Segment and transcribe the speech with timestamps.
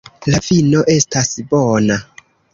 [0.29, 2.01] La vino estas bona.